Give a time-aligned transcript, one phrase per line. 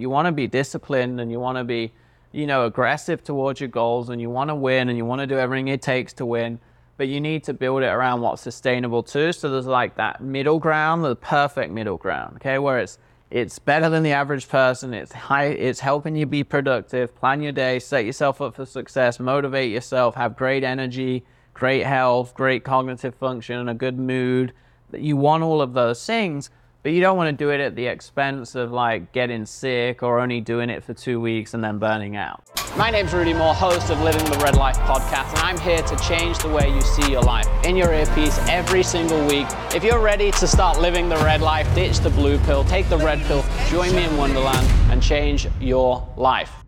[0.00, 1.92] You want to be disciplined and you want to be,
[2.32, 5.26] you know, aggressive towards your goals and you want to win and you want to
[5.26, 6.58] do everything it takes to win.
[6.96, 9.32] But you need to build it around what's sustainable too.
[9.32, 12.98] So there's like that middle ground, the perfect middle ground, okay, where it's
[13.30, 14.92] it's better than the average person.
[14.92, 15.46] It's high.
[15.46, 20.16] It's helping you be productive, plan your day, set yourself up for success, motivate yourself,
[20.16, 21.24] have great energy,
[21.54, 24.52] great health, great cognitive function, and a good mood.
[24.92, 26.50] You want all of those things,
[26.82, 30.18] but you don't want to do it at the expense of like getting sick or
[30.20, 32.42] only doing it for two weeks and then burning out.
[32.76, 35.96] My name's Rudy Mawer, host of Living the Red Life podcast, and I'm here to
[35.96, 39.46] change the way you see your life in your earpiece every single week.
[39.74, 42.98] If you're ready to start living the red life, ditch the blue pill, take the
[42.98, 46.59] red pill, join me in Wonderland, and change your life.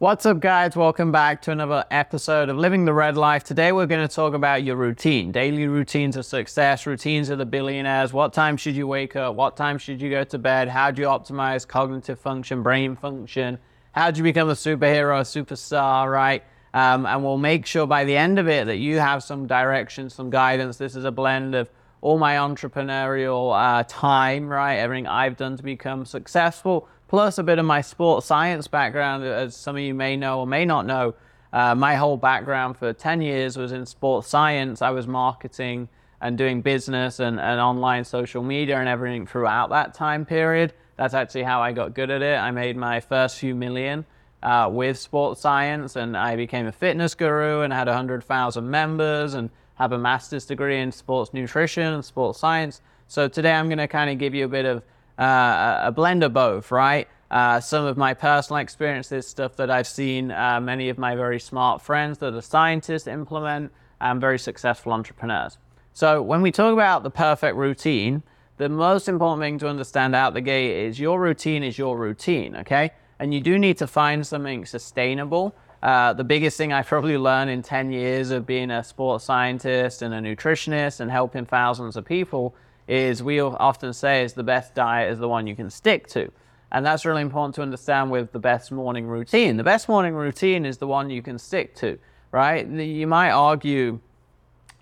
[0.00, 0.76] What's up, guys?
[0.76, 3.44] Welcome back to another episode of Living the Red Life.
[3.44, 7.44] Today, we're going to talk about your routine, daily routines of success, routines of the
[7.44, 8.10] billionaires.
[8.10, 9.34] What time should you wake up?
[9.34, 10.68] What time should you go to bed?
[10.68, 13.58] How do you optimize cognitive function, brain function?
[13.92, 16.44] How do you become a superhero, a superstar, right?
[16.72, 20.08] Um, and we'll make sure by the end of it that you have some direction,
[20.08, 20.78] some guidance.
[20.78, 21.68] This is a blend of
[22.00, 24.76] all my entrepreneurial uh, time, right?
[24.76, 29.56] Everything I've done to become successful plus a bit of my sports science background, as
[29.56, 31.12] some of you may know or may not know.
[31.52, 34.80] Uh, my whole background for 10 years was in sports science.
[34.80, 35.88] I was marketing
[36.20, 40.72] and doing business and, and online social media and everything throughout that time period.
[40.98, 42.38] That's actually how I got good at it.
[42.38, 44.04] I made my first few million
[44.44, 49.50] uh, with sports science and I became a fitness guru and had 100,000 members and
[49.74, 52.80] have a master's degree in sports nutrition and sports science.
[53.08, 54.84] So today I'm going to kind of give you a bit of
[55.20, 57.06] uh, a blend of both, right?
[57.30, 61.38] Uh, some of my personal experiences, stuff that I've seen uh, many of my very
[61.38, 65.58] smart friends that are scientists implement, and very successful entrepreneurs.
[65.92, 68.22] So, when we talk about the perfect routine,
[68.56, 72.56] the most important thing to understand out the gate is your routine is your routine,
[72.56, 72.92] okay?
[73.18, 75.54] And you do need to find something sustainable.
[75.82, 80.02] Uh, the biggest thing I probably learned in 10 years of being a sports scientist
[80.02, 82.54] and a nutritionist and helping thousands of people
[82.90, 86.30] is we often say is the best diet is the one you can stick to.
[86.72, 89.56] And that's really important to understand with the best morning routine.
[89.56, 91.98] The best morning routine is the one you can stick to,
[92.32, 92.66] right?
[92.66, 94.00] You might argue,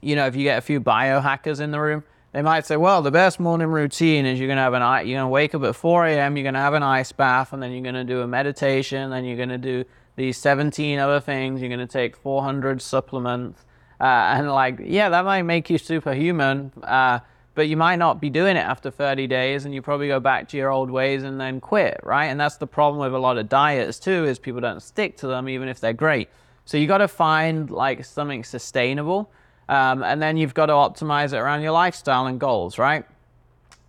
[0.01, 2.03] you know, if you get a few biohackers in the room,
[2.33, 5.29] they might say, well, the best morning routine is you're to have an you're to
[5.29, 8.05] wake up at 4 a.m., you're to have an ice bath, and then you're to
[8.05, 9.85] do a meditation, then you're to do
[10.17, 13.65] these 17 other things, you're to take 400 supplements.
[14.01, 16.73] Uh, and like, yeah, that might make you superhuman.
[16.83, 17.21] Uh,
[17.59, 20.49] but you might not be doing it after 30 days and you probably go back
[20.49, 22.27] to your old ways and then quit, right?
[22.27, 25.27] And that's the problem with a lot of diets too is people don't stick to
[25.27, 26.29] them even if they're great.
[26.67, 29.33] So you got to find like something sustainable
[29.69, 33.05] um, and then you've got to optimize it around your lifestyle and goals, right?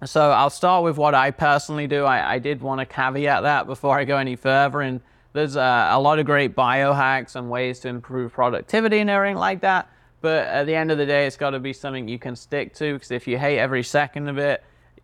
[0.03, 2.05] So I'll start with what I personally do.
[2.05, 4.81] I, I did want to caveat that before I go any further.
[4.81, 4.99] And
[5.33, 9.61] there's uh, a lot of great biohacks and ways to improve productivity and everything like
[9.61, 9.87] that.
[10.21, 12.73] But at the end of the day, it's got to be something you can stick
[12.75, 14.63] to because if you hate every second of it,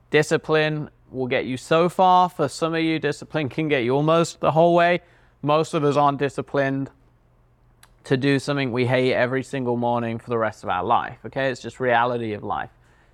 [0.09, 2.29] discipline will get you so far.
[2.29, 5.01] For some of you, discipline can get you almost the whole way.
[5.41, 6.89] Most of us aren't disciplined
[8.05, 11.17] to do something we hate every single morning for the rest of our life.
[11.25, 12.69] Okay, it's just reality of life.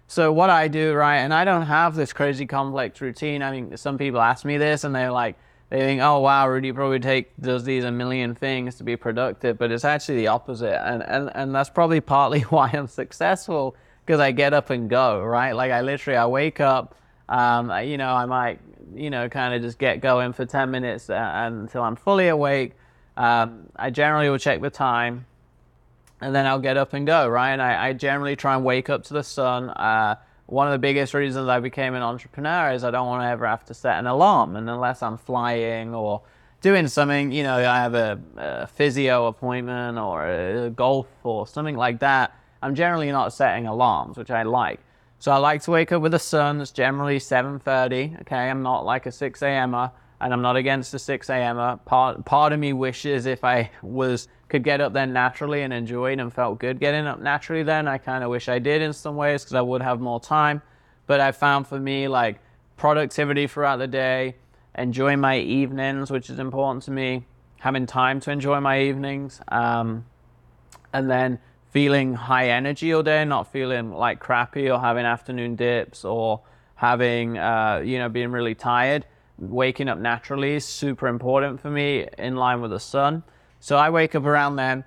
[0.08, 3.42] So what I do, right, and I don't have this crazy complex routine.
[3.42, 5.38] I mean, some people ask me this and they're like,
[5.72, 9.58] they think, oh wow, Rudy probably take does these a million things to be productive,
[9.58, 14.20] but it's actually the opposite, and and and that's probably partly why I'm successful because
[14.20, 15.54] I get up and go, right?
[15.54, 16.96] Like I literally I wake up,
[17.30, 18.60] um, you know, I might
[18.94, 22.74] you know kind of just get going for 10 minutes uh, until I'm fully awake.
[23.16, 25.26] Um, I generally will check the time,
[26.20, 27.52] and then I'll get up and go, right?
[27.52, 29.70] And I, I generally try and wake up to the sun.
[29.70, 30.16] Uh,
[30.52, 33.48] one of the biggest reasons I became an entrepreneur is I don't want to ever
[33.48, 34.58] have to set an alarm.
[34.58, 36.24] And unless I'm flying or
[36.60, 41.78] doing something, you know, I have a, a physio appointment or a golf or something
[41.78, 44.82] like that, I'm generally not setting alarms, which I like.
[45.20, 46.60] So I like to wake up with the sun.
[46.60, 48.22] It's generally 7:30.
[48.22, 51.80] Okay, I'm not like a 6 a.m.er, and I'm not against the 6 a.m.
[51.86, 56.14] Part part of me wishes if I was could get up then naturally and enjoy
[56.14, 57.88] and felt good getting up naturally then.
[57.88, 60.62] I kind of wish I did in some ways because I would have more time.
[61.08, 62.40] But I found for me like
[62.78, 64.36] productivity throughout the day,
[64.78, 67.26] enjoying my evenings, which is important to me,
[67.60, 70.06] having time to enjoy my evenings, um,
[70.94, 71.40] and then
[71.72, 76.42] feeling high energy all day, not feeling like crappy or having afternoon dips or
[76.76, 79.06] having, uh, you know, being really tired.
[79.42, 83.24] Waking up naturally is super important for me in line with the sun.
[83.60, 84.84] So I wake up around then.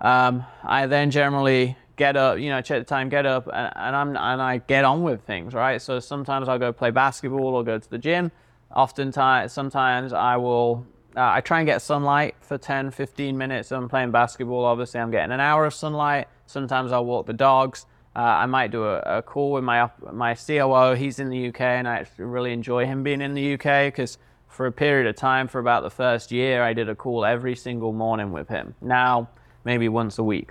[0.00, 3.96] Um, I then generally get up, you know, check the time, get up, and, and,
[3.96, 5.82] I'm and I get on with things, right?
[5.82, 8.30] So sometimes I'll go play basketball or go to the gym.
[8.74, 13.72] Oftentimes, sometimes I will, uh, I try and get sunlight for 10, 15 minutes.
[13.72, 16.28] I'm playing basketball, obviously, I'm getting an hour of sunlight.
[16.46, 17.86] Sometimes I'll walk the dogs.
[18.14, 20.94] Uh, I might do a, a, call with my my COO.
[20.94, 24.18] He's in the UK, and I really enjoy him being in the UK because
[24.48, 27.54] for a period of time, for about the first year, I did a call every
[27.54, 28.74] single morning with him.
[28.80, 29.28] Now,
[29.64, 30.50] maybe once a week.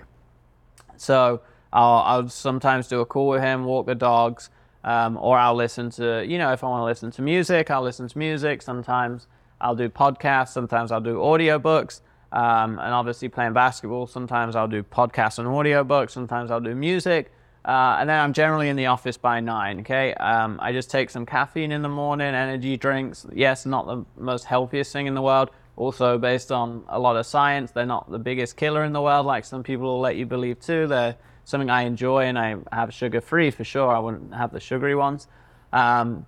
[0.96, 1.42] So
[1.72, 4.48] I'll, I'll sometimes do a call with him, walk the dogs,
[4.84, 7.82] um, or I'll listen to, you know, if I want to listen to music, I'll
[7.82, 8.62] listen to music.
[8.62, 9.26] Sometimes
[9.60, 10.48] I'll do podcasts.
[10.48, 12.00] Sometimes I'll do audiobooks.
[12.32, 16.10] Um, and obviously playing basketball, sometimes I'll do podcasts and audiobooks.
[16.10, 17.32] Sometimes I'll do music.
[17.64, 19.80] Uh, and then I'm generally in the office by nine.
[19.80, 23.26] Okay, um, I just take some caffeine in the morning, energy drinks.
[23.32, 25.50] Yes, not the most healthiest thing in the world.
[25.76, 29.26] Also, based on a lot of science, they're not the biggest killer in the world,
[29.26, 30.86] like some people will let you believe too.
[30.86, 33.94] They're something I enjoy, and I have sugar free for sure.
[33.94, 35.26] I wouldn't have the sugary ones.
[35.72, 36.26] Um,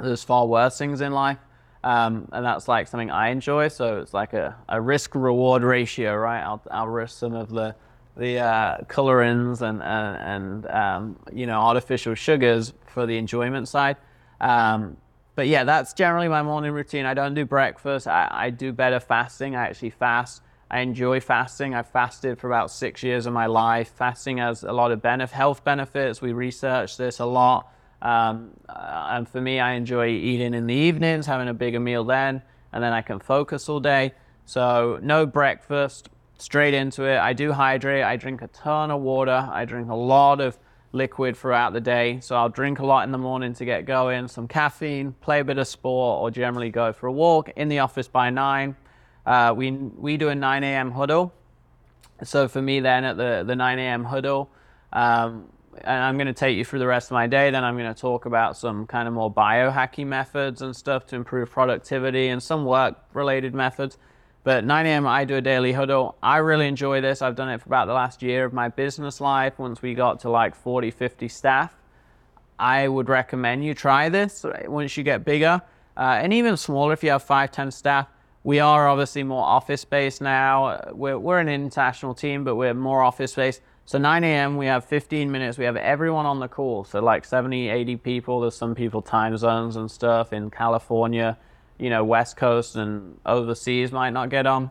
[0.00, 1.38] there's far worse things in life.
[1.84, 3.68] Um, and that's like something I enjoy.
[3.68, 6.40] So it's like a, a risk reward ratio, right?
[6.40, 7.74] I'll, I'll risk some of the
[8.16, 13.96] the uh, and and, and um, you know artificial sugars for the enjoyment side.
[14.40, 14.96] Um,
[15.34, 17.06] but yeah, that's generally my morning routine.
[17.06, 18.06] I don't do breakfast.
[18.06, 19.56] I, I do better fasting.
[19.56, 20.42] I actually fast.
[20.70, 21.74] I enjoy fasting.
[21.74, 23.92] I've fasted for about six years of my life.
[23.96, 26.20] Fasting has a lot of benef- health benefits.
[26.20, 27.70] We research this a lot.
[28.02, 32.04] Um, uh, and for me, I enjoy eating in the evenings, having a bigger meal
[32.04, 32.42] then,
[32.72, 34.12] and then I can focus all day.
[34.44, 36.08] So, no breakfast,
[36.42, 37.18] straight into it.
[37.18, 38.04] I do hydrate.
[38.04, 39.48] I drink a ton of water.
[39.50, 40.58] I drink a lot of
[40.92, 42.20] liquid throughout the day.
[42.20, 45.44] So I'll drink a lot in the morning to get going, some caffeine, play a
[45.44, 48.76] bit of sport, or generally go for a walk in the office by 9.
[49.24, 50.90] Uh, we, we do a 9 a.m.
[50.90, 51.32] huddle.
[52.24, 54.04] So for me, then at the, the 9 a.m.
[54.04, 54.50] huddle,
[54.92, 55.48] um,
[55.80, 57.50] and I'm going to take you through the rest of my day.
[57.50, 61.16] Then I'm going to talk about some kind of more biohacking methods and stuff to
[61.16, 63.96] improve productivity and some work related methods.
[64.44, 65.06] But 9 a.m.
[65.06, 66.16] I do a daily huddle.
[66.22, 67.22] I really enjoy this.
[67.22, 69.58] I've done it for about the last year of my business life.
[69.58, 71.72] Once we got to like 40, 50 staff,
[72.58, 75.62] I would recommend you try this once you get bigger.
[75.96, 78.08] Uh, and even smaller if you have 5, 10 staff.
[78.42, 80.90] We are obviously more office based now.
[80.92, 83.60] We're, we're an international team, but we're more office based.
[83.84, 84.56] So 9 a.m.
[84.56, 85.56] we have 15 minutes.
[85.56, 86.82] We have everyone on the call.
[86.82, 88.40] So like 70, 80 people.
[88.40, 91.38] There's some people time zones and stuff in California
[91.78, 94.70] you know, West Coast and overseas might not get on.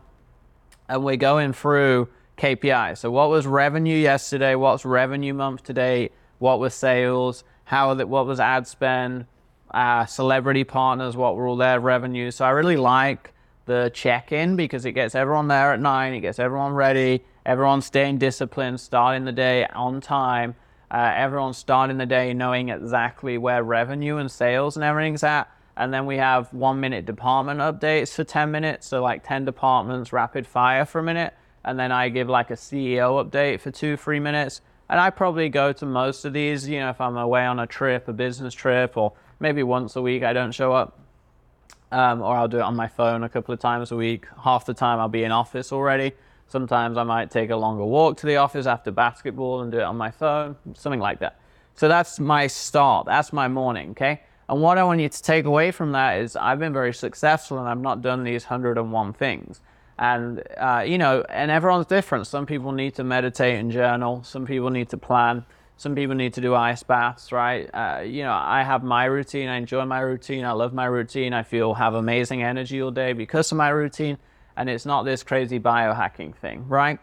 [0.88, 2.98] And we're going through KPIs.
[2.98, 4.54] So, what was revenue yesterday?
[4.54, 6.10] What's revenue month today?
[6.38, 7.44] What was sales?
[7.64, 8.08] How that?
[8.08, 9.26] what was ad spend?
[9.70, 12.36] Uh, celebrity partners, what were all their revenues?
[12.36, 13.32] So, I really like
[13.64, 17.80] the check in because it gets everyone there at nine, it gets everyone ready, everyone
[17.80, 20.54] staying disciplined, starting the day on time,
[20.90, 25.48] uh, everyone starting the day knowing exactly where revenue and sales and everything's at
[25.82, 28.86] and then we have one minute department updates for 10 minutes.
[28.86, 31.34] So, like 10 departments rapid fire for a minute.
[31.64, 34.60] And then I give like a CEO update for two, three minutes.
[34.88, 37.66] And I probably go to most of these, you know, if I'm away on a
[37.66, 41.00] trip, a business trip, or maybe once a week I don't show up.
[41.90, 44.26] Um, or I'll do it on my phone a couple of times a week.
[44.44, 46.12] Half the time I'll be in office already.
[46.46, 49.84] Sometimes I might take a longer walk to the office after basketball and do it
[49.84, 51.40] on my phone, something like that.
[51.74, 53.06] So that's my start.
[53.06, 54.20] That's my morning, okay?
[54.52, 57.58] And what I want you to take away from that is I've been very successful
[57.58, 59.62] and I've not done these 101 things.
[59.98, 62.26] And, uh, you know, and everyone's different.
[62.26, 65.46] Some people need to meditate and journal, some people need to plan,
[65.78, 67.70] some people need to do ice baths, right?
[67.72, 71.32] Uh, you know, I have my routine, I enjoy my routine, I love my routine,
[71.32, 74.18] I feel have amazing energy all day because of my routine.
[74.58, 76.98] And it's not this crazy biohacking thing, right?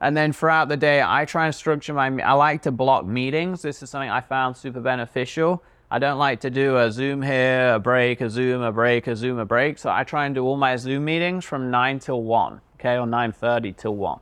[0.00, 3.62] And then throughout the day, I try and structure my, I like to block meetings.
[3.62, 7.74] This is something I found super beneficial I don't like to do a Zoom here,
[7.74, 9.76] a break, a Zoom, a break, a Zoom, a break.
[9.76, 13.04] So I try and do all my Zoom meetings from 9 till 1, okay, or
[13.04, 14.18] 9.30 till 1.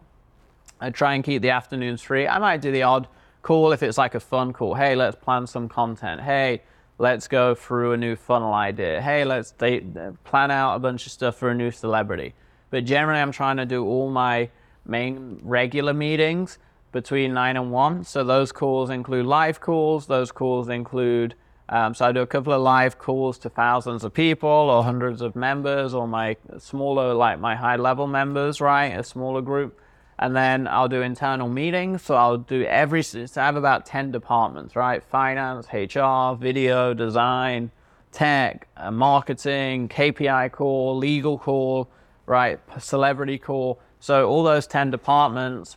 [0.80, 2.26] I try and keep the afternoons free.
[2.26, 3.06] I might do the odd
[3.42, 4.74] call if it's like a fun call.
[4.74, 6.22] Hey, let's plan some content.
[6.22, 6.62] Hey,
[6.98, 9.00] let's go through a new funnel idea.
[9.00, 12.34] Hey, let's date, uh, plan out a bunch of stuff for a new celebrity.
[12.70, 14.50] But generally, I'm trying to do all my
[14.84, 16.58] main regular meetings
[16.90, 18.02] between 9 and 1.
[18.02, 21.36] So those calls include live calls, those calls include
[21.70, 25.22] um, so I do a couple of live calls to thousands of people or hundreds
[25.22, 28.88] of members or my smaller, like my high level members, right?
[28.88, 29.78] A smaller group.
[30.18, 32.02] And then I'll do internal meetings.
[32.02, 35.00] So I'll do every, so I have about 10 departments, right?
[35.00, 37.70] Finance, HR, video, design,
[38.10, 41.88] tech, uh, marketing, KPI call, legal call,
[42.26, 42.58] right?
[42.80, 43.78] Celebrity call.
[44.00, 45.76] So all those 10 departments.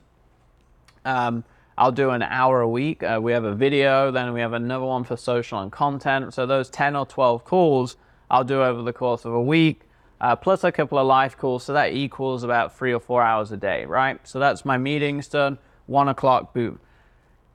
[1.06, 1.44] Um,
[1.77, 3.03] I'll do an hour a week.
[3.03, 6.34] Uh, we have a video, then we have another one for social and content.
[6.34, 7.98] So those 10 or 12 calls
[8.34, 9.82] I'll do over the course of a week,
[10.20, 11.63] uh, plus a couple of live calls.
[11.63, 14.20] So that equals about three or four hours a day, right?
[14.27, 15.60] So that's my meetings done.
[15.86, 16.80] One o'clock, boom.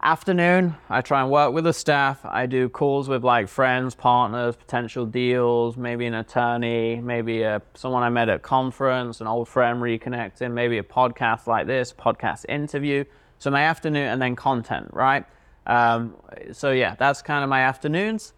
[0.01, 2.21] Afternoon, I try and work with the staff.
[2.25, 8.05] I do calls with like friends, partners, potential deals, maybe an attorney, maybe a, someone
[8.05, 13.05] I met at conference, an old friend reconnecting, maybe a podcast like this, podcast interview.
[13.39, 15.25] So my afternoon and then content, right?
[15.67, 16.15] Um,
[16.53, 18.33] so yeah, that's kind of my afternoons.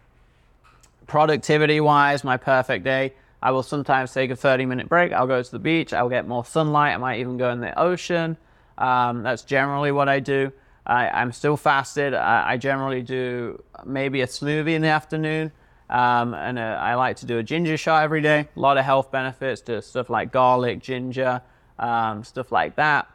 [1.07, 3.13] Productivity wise, my perfect day.
[3.41, 5.11] I will sometimes take a 30 minute break.
[5.11, 5.93] I'll go to the beach.
[5.93, 6.93] I'll get more sunlight.
[6.93, 8.37] I might even go in the ocean.
[8.77, 10.51] Um, that's generally what I do.
[10.85, 12.13] I, am still fasted.
[12.13, 15.51] I, I, generally do maybe a smoothie in the afternoon.
[15.89, 18.47] Um, and a, I like to do a ginger shot every day.
[18.55, 21.41] A lot of health benefits to stuff like garlic, ginger,
[21.77, 23.07] um, stuff like that.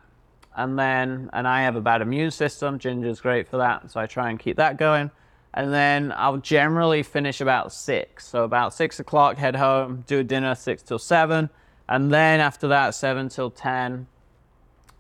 [0.57, 2.79] And then, and I have a bad immune system.
[2.79, 3.91] Ginger's great for that.
[3.91, 5.11] So I try and keep that going.
[5.53, 8.27] And then I'll generally finish about six.
[8.27, 11.51] So about six o'clock, head home, do dinner six till seven.
[11.89, 14.07] And then after that, seven till 10,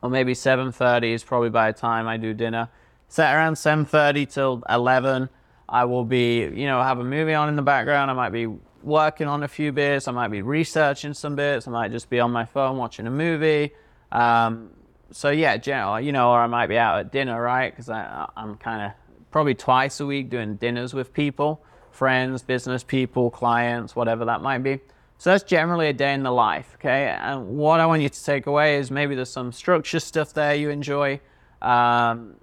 [0.02, 2.68] or maybe 7.30 is probably by the time I do dinner.
[3.08, 5.28] Set around 7.30 till 11.
[5.68, 8.10] I will be, you know, have a movie on in the background.
[8.10, 8.46] I might be
[8.82, 10.06] working on a few bits.
[10.06, 11.66] I might be researching some bits.
[11.66, 13.72] I might just be on my phone watching a movie.
[14.12, 14.70] Um,
[15.12, 17.70] so yeah, general, you know, or I might be out at dinner, right?
[17.70, 18.92] Because I'm kind of
[19.30, 24.58] probably twice a week doing dinners with people, friends, business people, clients, whatever that might
[24.58, 24.80] be.
[25.18, 27.06] So that's generally a day in the life, okay?
[27.08, 30.54] And what I want you to take away is maybe there's some structure stuff there
[30.54, 31.20] you enjoy.
[31.62, 32.34] Um,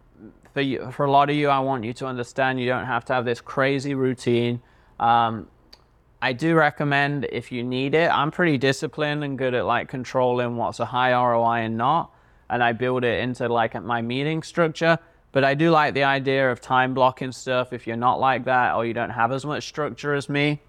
[0.53, 3.05] for, you, for a lot of you, I want you to understand you don't have
[3.05, 4.61] to have this crazy routine.
[4.99, 5.47] Um,
[6.21, 8.09] I do recommend if you need it.
[8.09, 12.12] I'm pretty disciplined and good at like controlling what's a high ROI and not,
[12.49, 14.99] and I build it into like my meeting structure.
[15.31, 17.73] But I do like the idea of time blocking stuff.
[17.73, 20.61] If you're not like that or you don't have as much structure as me,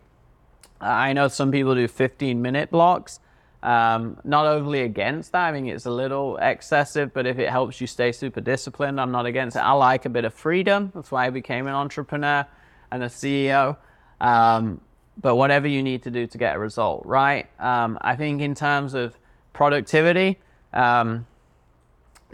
[0.81, 3.21] I know some people do 15 minute blocks.
[3.62, 5.47] Um, not overly against that.
[5.49, 9.11] I mean, it's a little excessive, but if it helps you stay super disciplined, I'm
[9.11, 9.61] not against it.
[9.61, 10.93] I like a bit of freedom.
[10.95, 12.47] That's why I became an entrepreneur
[12.90, 13.78] and a CEO.
[14.21, 14.81] Um,
[15.21, 17.49] but whatever you need to do to get a result, right?
[17.59, 19.19] Um, I think in terms of
[19.52, 20.38] productivity,
[20.73, 21.26] um,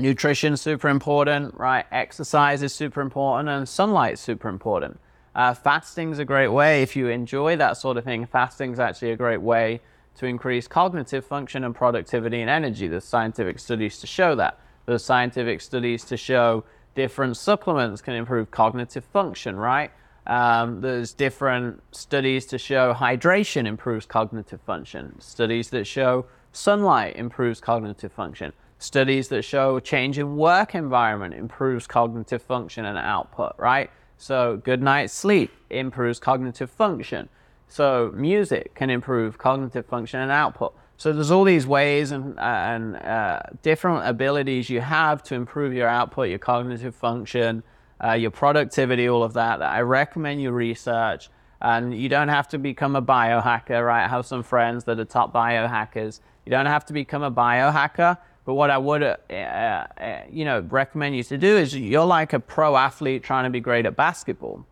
[0.01, 1.87] nutrition super important, right?
[1.93, 4.99] Exercise is super important, and sunlight is super important.
[5.35, 8.27] Uh, fasting's a great way if you enjoy that sort of thing.
[8.27, 9.81] Fasting's actually a great way
[10.17, 12.89] to increase cognitive function and productivity and energy.
[12.89, 14.59] There's scientific studies to show that.
[14.87, 16.65] There's scientific studies to show
[16.95, 19.93] different supplements can improve cognitive function, right?
[20.27, 25.19] Um, there's different studies to show hydration improves cognitive function.
[25.21, 28.53] Studies that show sunlight improves cognitive function.
[28.83, 33.91] Studies that show a change in work environment improves cognitive function and output, right?
[34.17, 37.29] So good night's sleep improves cognitive function.
[37.69, 40.75] So music can improve cognitive function and output.
[40.97, 45.87] So there's all these ways and, and uh, different abilities you have to improve your
[45.87, 47.63] output, your cognitive function,
[48.03, 49.35] uh, your productivity, all of.
[49.35, 51.29] That I recommend you research.
[51.61, 54.07] And you don't have to become a biohacker, right?
[54.07, 56.21] I have some friends that are top biohackers.
[56.47, 58.17] You don't have to become a biohacker
[58.51, 62.33] but what I would, uh, uh, you know, recommend you to do is you're like
[62.33, 64.67] a pro athlete trying to be great at basketball.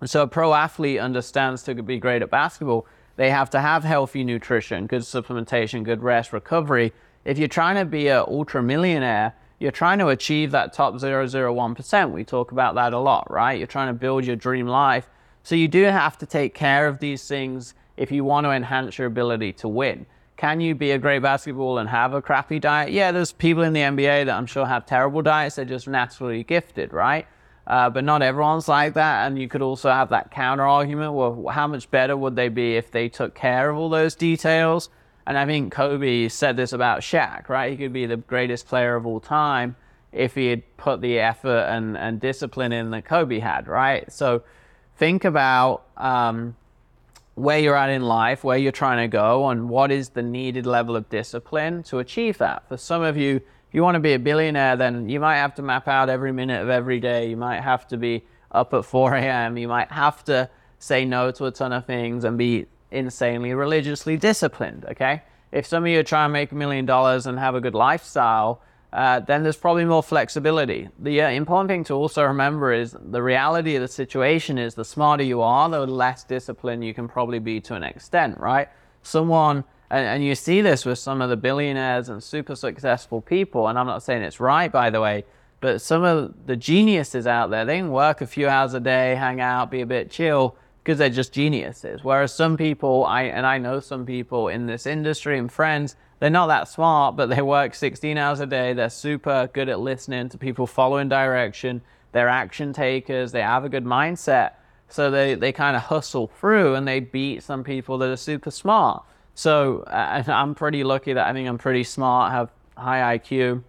[0.00, 3.82] And so a pro athlete understands to be great at basketball, they have to have
[3.82, 6.92] healthy nutrition, good supplementation, good rest, recovery.
[7.24, 12.12] If you're trying to be an ultra millionaire, you're trying to achieve that top 001%.
[12.12, 13.58] We talk about that a lot, right?
[13.58, 15.10] You're trying to build your dream life.
[15.42, 18.96] So you do have to take care of these things if you want to enhance
[18.96, 20.06] your ability to win.
[20.42, 22.90] Can you be a great basketball and have a crappy diet?
[22.90, 25.54] Yeah, there's people in the NBA that I'm sure have terrible diets.
[25.54, 27.28] They're just naturally gifted, right?
[27.64, 29.28] Uh, but not everyone's like that.
[29.28, 31.12] And you could also have that counter argument.
[31.12, 34.88] Well, how much better would they be if they took care of all those details?
[35.28, 37.70] And I think Kobe said this about Shaq, right?
[37.70, 39.76] He could be the greatest player of all time
[40.10, 44.10] if he had put the effort and, and discipline in that Kobe had, right?
[44.12, 44.42] So
[44.96, 46.56] think about um,
[47.34, 50.66] where you're at in life, where you're trying to go, and what is the needed
[50.66, 52.68] level of discipline to achieve that.
[52.68, 55.54] For some of you, if you want to be a billionaire, then you might have
[55.54, 57.30] to map out every minute of every day.
[57.30, 59.56] You might have to be up at 4 a.m.
[59.56, 64.18] You might have to say no to a ton of things and be insanely religiously
[64.18, 65.22] disciplined, okay?
[65.52, 67.74] If some of you are trying to make a million dollars and have a good
[67.74, 68.60] lifestyle,
[68.92, 70.88] uh, then there's probably more flexibility.
[70.98, 74.84] The uh, important thing to also remember is the reality of the situation is the
[74.84, 78.68] smarter you are, the less disciplined you can probably be to an extent, right?
[79.02, 83.68] Someone, and, and you see this with some of the billionaires and super successful people,
[83.68, 85.24] and I'm not saying it's right, by the way,
[85.60, 89.14] but some of the geniuses out there, they can work a few hours a day,
[89.14, 92.02] hang out, be a bit chill, because they're just geniuses.
[92.02, 96.30] Whereas some people, I and I know some people in this industry and friends, they're
[96.30, 98.74] not that smart, but they work 16 hours a day.
[98.74, 101.82] They're super good at listening to people following direction.
[102.12, 103.32] They're action takers.
[103.32, 104.52] They have a good mindset.
[104.88, 108.52] So they, they kind of hustle through and they beat some people that are super
[108.52, 109.02] smart.
[109.34, 113.64] So uh, I'm pretty lucky that I think I'm pretty smart, have high IQ,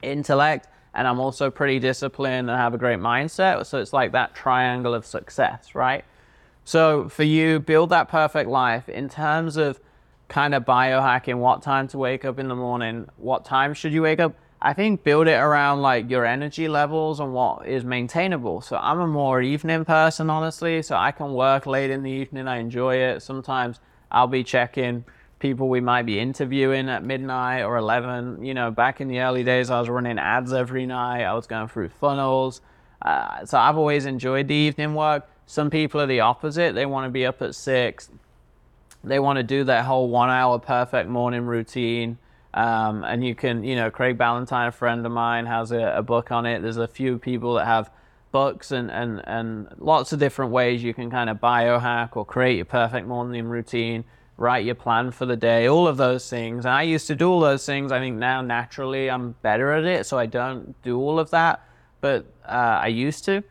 [0.00, 3.66] intellect, and I'm also pretty disciplined and have a great mindset.
[3.66, 6.04] So it's like that triangle of success, right?
[6.64, 9.80] So for you, build that perfect life in terms of
[10.28, 14.02] kind of biohacking, what time to wake up in the morning, what time should you
[14.02, 14.34] wake up?
[14.60, 18.62] I think build it around like your energy levels and what is maintainable.
[18.62, 20.80] So I'm a more evening person, honestly.
[20.80, 22.48] So I can work late in the evening.
[22.48, 23.20] I enjoy it.
[23.20, 25.04] Sometimes I'll be checking
[25.38, 28.42] people we might be interviewing at midnight or 11.
[28.42, 31.24] You know, back in the early days, I was running ads every night.
[31.24, 32.62] I was going through funnels.
[33.02, 35.28] Uh, so I've always enjoyed the evening work.
[35.44, 36.74] Some people are the opposite.
[36.74, 38.08] They want to be up at six.
[39.04, 42.18] They want to do that whole one hour perfect morning routine.
[42.54, 46.02] Um, and you can, you know, Craig Ballantyne, a friend of mine, has a, a,
[46.02, 46.62] book on it.
[46.62, 47.90] There's a few people that have
[48.30, 52.56] books and, and, and lots of different ways you can kind of biohack or create
[52.56, 54.04] your perfect morning routine,
[54.36, 56.64] write your plan for the day, all of those things.
[56.64, 57.90] And I used to do all those things.
[57.90, 61.60] I think now naturally I'm better at it, so I don't do all of that,
[62.00, 63.42] but uh, I used to.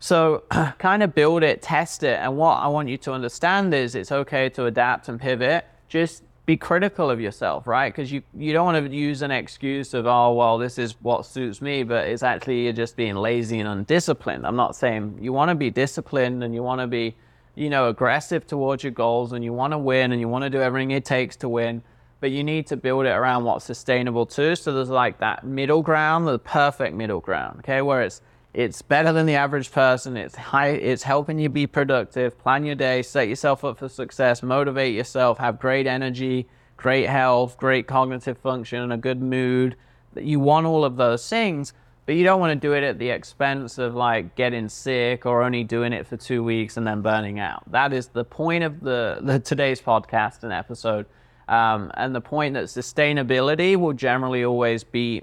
[0.00, 0.44] So
[0.78, 2.18] kind of build it, test it.
[2.18, 5.66] And what I want you to understand is it's okay to adapt and pivot.
[5.88, 7.92] Just be critical of yourself, right?
[7.92, 11.26] Because you, you don't want to use an excuse of, oh, well, this is what
[11.26, 14.46] suits me, but it's actually you're just being lazy and undisciplined.
[14.46, 17.14] I'm not saying you want to be disciplined and you want to be,
[17.54, 20.50] you know, aggressive towards your goals and you want to win and you want to
[20.50, 21.82] do everything it takes to win,
[22.20, 24.56] but you need to build it around what's sustainable too.
[24.56, 29.12] So there's like that middle ground, the perfect middle ground, okay, where it's it's better
[29.12, 30.16] than the average person.
[30.16, 30.70] It's high.
[30.70, 35.38] It's helping you be productive, plan your day, set yourself up for success, motivate yourself,
[35.38, 39.76] have great energy, great health, great cognitive function, and a good mood.
[40.14, 41.72] That You want all of those things,
[42.06, 45.44] but you don't want to do it at the expense of like getting sick or
[45.44, 47.62] only doing it for two weeks and then burning out.
[47.70, 51.06] That is the point of the, the today's podcast and episode.
[51.46, 55.22] Um, and the point that sustainability will generally always be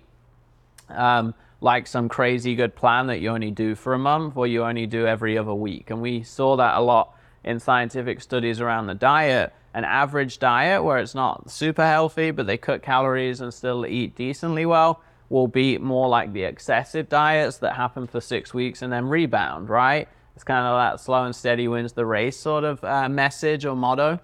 [0.90, 4.64] um, like some crazy good plan that you only do for a month or you
[4.64, 5.90] only do every other week.
[5.90, 9.54] And we saw that a lot in scientific studies around the diet.
[9.74, 14.16] An average diet where it's not super healthy, but they cut calories and still eat
[14.16, 18.92] decently well, will be more like the excessive diets that happen for six weeks and
[18.92, 20.08] then rebound, right?
[20.36, 23.76] It's kind of that slow and steady wins the race sort of uh, message or
[23.76, 24.20] motto.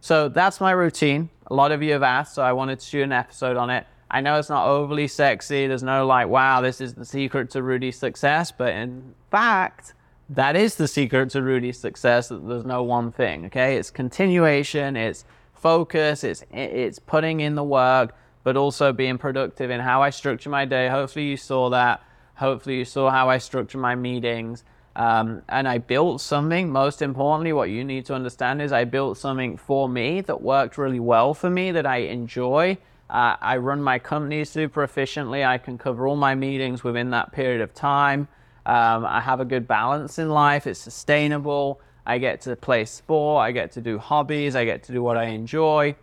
[0.00, 1.30] So that's my routine.
[1.46, 3.86] A lot of you have asked, so I wanted to do an episode on it.
[4.10, 5.66] I know it's not overly sexy.
[5.66, 8.50] There's no like, wow, this is the secret to Rudy's success.
[8.50, 9.94] But in fact,
[10.30, 12.28] that is the secret to Rudy's success.
[12.28, 13.46] That there's no one thing.
[13.46, 14.96] Okay, it's continuation.
[14.96, 16.24] It's focus.
[16.24, 20.64] It's it's putting in the work, but also being productive in how I structure my
[20.64, 20.88] day.
[20.88, 22.02] Hopefully, you saw that.
[22.36, 24.64] Hopefully, you saw how I structure my meetings.
[24.96, 26.70] Um, and I built something.
[26.70, 30.76] Most importantly, what you need to understand is I built something for me that worked
[30.76, 32.78] really well for me that I enjoy
[33.10, 35.44] uh, I run my company super efficiently.
[35.44, 38.28] I can cover all my meetings within that period of time.
[38.66, 40.66] Um, I have a good balance in life.
[40.66, 41.80] It's sustainable.
[42.04, 43.42] I get to play sport.
[43.42, 44.54] I get to do hobbies.
[44.54, 45.96] I get to do what I enjoy.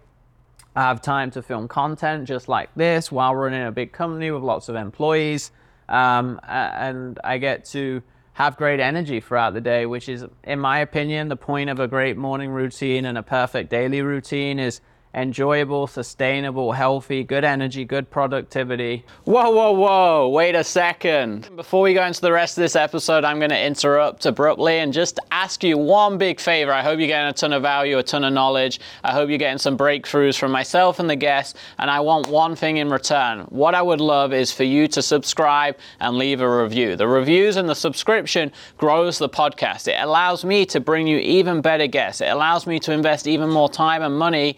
[0.75, 4.43] I have time to film content just like this while running a big company with
[4.43, 5.51] lots of employees.
[5.87, 8.01] Um, and I get to
[8.33, 11.87] have great energy throughout the day, which is, in my opinion, the point of a
[11.87, 14.81] great morning routine and a perfect daily routine is
[15.15, 19.05] enjoyable, sustainable, healthy, good energy, good productivity.
[19.23, 21.55] Whoa, whoa, whoa, wait a second.
[21.55, 24.91] Before we go into the rest of this episode, I'm going to interrupt abruptly and
[24.91, 26.73] just ask you one big favor.
[26.73, 28.81] I hope you're getting a ton of value, a ton of knowledge.
[29.05, 31.57] I hope you're getting some breakthroughs from myself and the guests.
[31.79, 33.41] And I want one thing in return.
[33.49, 36.97] What I would love is for you to subscribe and leave a review.
[36.97, 39.87] The reviews and the subscription grows the podcast.
[39.87, 42.19] It allows me to bring you even better guests.
[42.19, 44.57] It allows me to invest even more time and money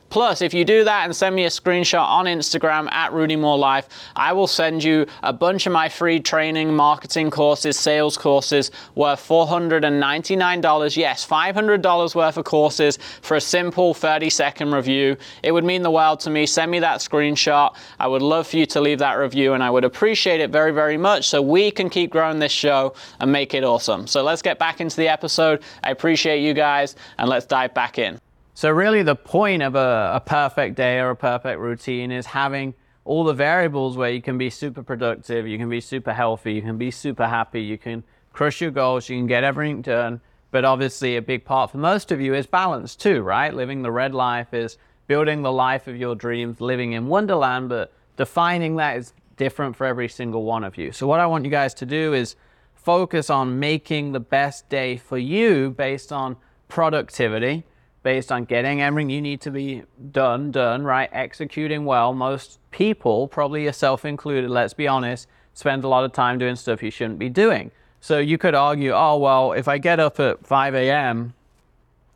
[0.11, 3.57] Plus, if you do that and send me a screenshot on Instagram at Rudy Mawer
[3.57, 8.71] Life, I will send you a bunch of my free training, marketing courses, sales courses
[8.95, 10.97] worth $499.
[10.97, 15.15] Yes, $500 worth of courses for a simple 30 second review.
[15.43, 16.45] It would mean the world to me.
[16.45, 17.73] Send me that screenshot.
[17.97, 20.73] I would love for you to leave that review and I would appreciate it very,
[20.73, 24.07] very much so we can keep growing this show and make it awesome.
[24.07, 25.63] So let's get back into the episode.
[25.85, 28.19] I appreciate you guys and let's dive back in.
[28.53, 32.73] So, really, the point of a, a, perfect day or a perfect routine is having
[33.05, 36.61] all the variables where you can be super productive, you can be super healthy, you
[36.61, 40.19] can be super happy, you can crush your goals, you can get everything done.
[40.51, 43.53] But obviously, a big part for most of you is balance too, right?
[43.53, 47.93] Living the red life is building the life of your dreams, living in Wonderland, but
[48.17, 50.91] defining that is different for every single one of you.
[50.91, 52.35] So, what I want you guys to do is
[52.73, 56.35] focus on making the best day for you based on
[56.67, 57.63] productivity
[58.03, 61.09] based on getting everything you need to be done, done, right?
[61.11, 62.13] Executing well.
[62.13, 66.81] Most people, probably yourself included, let's be honest, spend a lot of time doing stuff
[66.81, 67.71] you shouldn't be doing.
[67.99, 71.33] So you could argue, oh, well, if I get up at 5 a.m.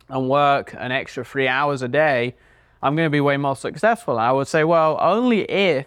[0.09, 2.33] and work an extra three hours a day,
[2.81, 4.17] I'm going to be way more successful.
[4.17, 5.85] I would say, well, only if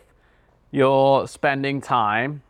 [0.71, 2.43] you're spending time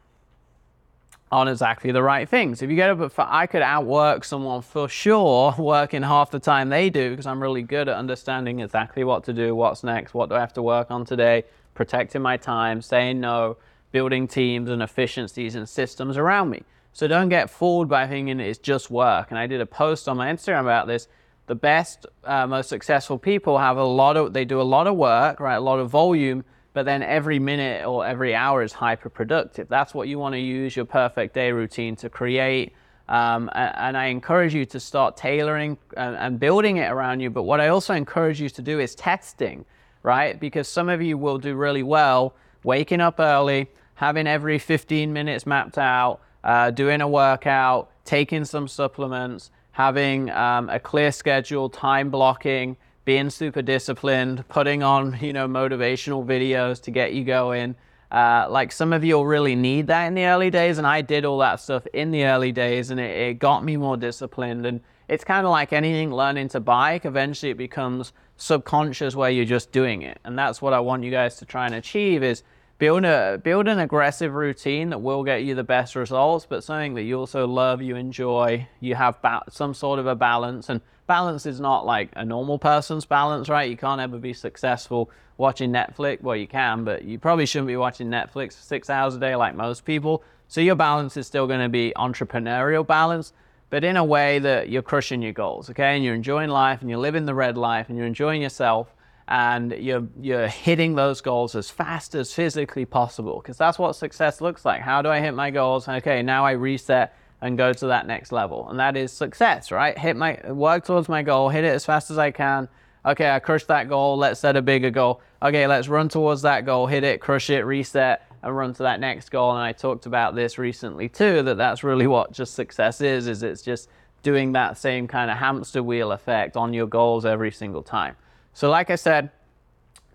[1.31, 2.62] on exactly the right things.
[2.62, 6.38] If you get up at five, I could outwork someone for sure working half the
[6.38, 10.14] time they do because I'm really good at understanding exactly what to do, what's next,
[10.14, 13.59] what do I have to work on today, protecting my time, saying no,
[13.93, 16.62] building teams and efficiencies and systems around me.
[16.93, 19.31] So don't get fooled by thinking it's just work.
[19.31, 21.09] And I did a post on my Instagram about this.
[21.47, 24.97] The best, uh, most successful people have a lot of, they do a lot of
[24.97, 25.55] work, right?
[25.55, 26.45] A lot of volume
[26.79, 29.67] but then every minute or every hour is hyper productive.
[29.67, 32.73] That's what you want to use your perfect day routine to create.
[33.09, 37.31] Um, and, I encourage you to start tailoring and, building it around you.
[37.31, 39.64] But what I also encourage you to do is testing,
[40.05, 40.38] right?
[40.38, 45.47] Because some of you will do really well waking up early, having every 15 minutes
[45.47, 52.09] mapped out, uh, doing a workout, taking some supplements, having um, a clear schedule, time
[52.09, 52.77] blocking,
[53.09, 57.75] being super disciplined, putting on, you know, motivational videos to get you going.
[58.12, 61.01] Uh, like some of you will really need that in the early days, and I
[61.01, 64.66] did all that stuff in the early days, and it, it got me more disciplined.
[64.66, 67.07] And it's kind of like anything learning to bike.
[67.07, 71.11] Eventually, it becomes subconscious where you're just doing it, and that's what I want you
[71.11, 72.42] guys to try and achieve: is
[72.79, 76.95] build a build an aggressive routine that will get you the best results, but something
[76.95, 80.81] that you also love, you enjoy, you have ba- some sort of a balance and
[81.07, 83.69] balance is not like a normal person's balance, right?
[83.69, 86.23] You can't ever be successful watching Netflix.
[86.23, 89.55] Well, you can, but you probably shouldn't be watching Netflix six hours a day like
[89.55, 90.23] most people.
[90.47, 93.33] So your balance is still going to be entrepreneurial balance,
[93.71, 95.97] but in a way that you're crushing your goals, okay?
[95.97, 98.95] And you're enjoying life and you're living the red life and you're enjoying yourself
[99.29, 104.41] and you're, you're hitting those goals as fast as physically possible because that's what success
[104.41, 104.81] looks like.
[104.81, 105.87] How do I hit my goals?
[105.87, 108.69] Okay, now I reset and go to that next level.
[108.71, 109.97] And that is success, right?
[109.97, 112.69] Hit my work towards my goal, hit it as fast as I can.
[113.05, 114.17] Okay, I crushed that goal.
[114.17, 115.21] Let's set a bigger goal.
[115.43, 118.99] Okay, let's run towards that goal, hit it, crush it, reset, and run to that
[118.99, 119.51] next goal.
[119.51, 123.43] And I talked about this recently too, that that's really what just success is, is
[123.43, 123.91] it's just
[124.23, 128.17] doing that same kind of hamster wheel effect on your goals every single time.
[128.59, 129.31] So like I said,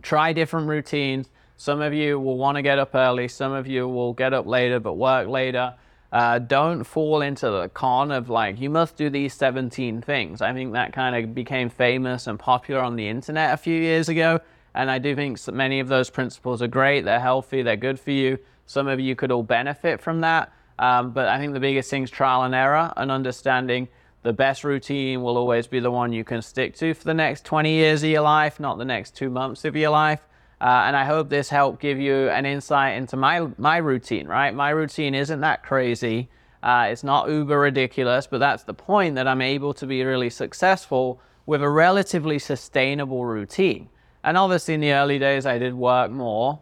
[0.02, 1.30] try different routines.
[1.56, 4.46] Some of you will want to get up early, some of you will get up
[4.46, 5.76] later but work later.
[6.12, 10.42] Uh, don't fall into the con of like, you must do these 17 things.
[10.42, 14.10] I think that kind of became famous and popular on the internet a few years
[14.10, 14.42] ago.
[14.76, 17.06] And I do think many of those principles are great.
[17.06, 18.40] They're healthy, they're good for you.
[18.66, 20.52] Some of you could all benefit from that.
[20.80, 23.88] Um, but I think the biggest thing is trial and error and understanding
[24.24, 27.46] the best routine will always be the one you can stick to for the next
[27.46, 30.28] 20 years of your life, not the next two months of your life.
[30.62, 34.56] Uh, and I hope this helped give you an insight into my, my routine, right?
[34.56, 36.30] My routine isn't that crazy.
[36.64, 40.30] Uh, it's not uber ridiculous, but that's the point that I'm able to be really
[40.30, 43.90] successful with a relatively sustainable routine.
[44.24, 46.60] And obviously, in the early days, I did work more,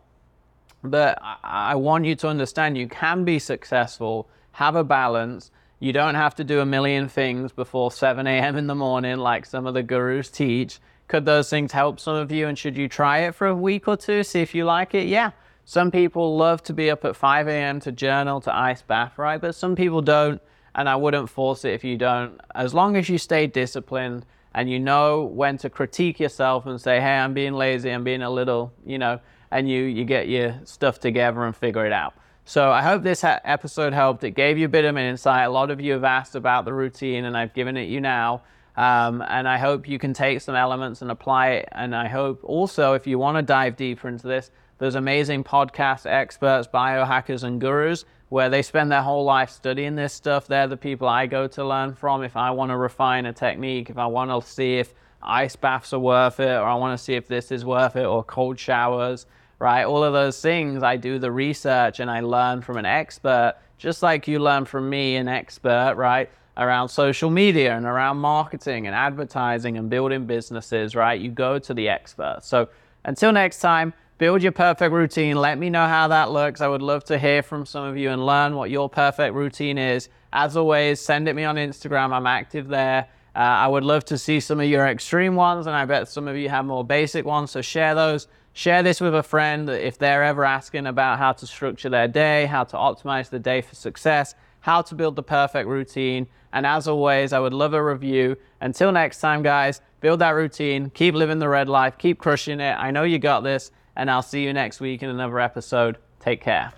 [0.84, 5.52] but I, I want you to understand you can be successful, have a balance.
[5.82, 8.56] You don't have to do a million things before 7 a.m.
[8.56, 10.80] in the morning, like some of the gurus teach.
[11.08, 12.48] Could those things help some of you?
[12.48, 15.08] And should you try it for a week or two, see if you like it?
[15.08, 15.32] Yeah.
[15.65, 17.80] Some people love to be up at 5 a.m.
[17.80, 19.41] to journal, to ice bath, right?
[19.41, 20.39] But some people don't,
[20.76, 22.39] and I wouldn't force it if you don't.
[22.54, 27.02] As long as you stay disciplined and you know when to critique yourself and say,
[27.02, 30.60] hey, I'm being lazy, I'm being a little, you know, and you, you get your
[30.63, 32.13] stuff together and figure it out.
[32.44, 34.24] So I hope this episode helped.
[34.24, 35.46] It gave you a bit of an insight.
[35.46, 38.42] A lot of you have asked about the routine, and I've given it you now.
[38.76, 41.70] Um, and I hope you can take some elements and apply it.
[41.72, 44.50] And I hope also, if you want to dive deeper into this,
[44.80, 50.14] there's amazing podcast experts, biohackers, and gurus where they spend their whole life studying this
[50.14, 50.48] stuff.
[50.48, 53.90] They're the people I go to learn from if I want to refine a technique,
[53.90, 57.04] if I want to see if ice baths are worth it, or I want to
[57.04, 59.26] see if this is worth it, or cold showers,
[59.62, 59.84] right?
[59.84, 64.02] All of those things, I do the research and I learn from an expert, just
[64.02, 66.32] like you learn from me, an expert, right?
[66.58, 71.21] Around social media and around marketing and advertising and building businesses, right?
[71.21, 72.39] You go to the expert.
[72.41, 72.69] So
[73.06, 75.36] until next time, build your perfect routine.
[75.36, 76.60] Let me know how that looks.
[76.60, 79.78] I would love to hear from some of you and learn what your perfect routine
[79.78, 80.10] is.
[80.34, 82.13] As always, send it me on Instagram.
[82.13, 83.08] I'm active there.
[83.36, 86.28] Uh, I would love to see some of your extreme ones, and I bet some
[86.28, 87.52] of you have more basic ones.
[87.52, 88.28] So share those.
[88.54, 92.46] Share this with a friend if they're ever asking about how to structure their day,
[92.46, 96.28] how to optimize the day for success, how to build the perfect routine.
[96.52, 98.36] And as always, I would love a review.
[98.60, 102.74] Until next time, guys, build that routine, keep living the red life, keep crushing it.
[102.74, 105.98] I know you got this, and I'll see you next week in another episode.
[106.20, 106.74] Take care.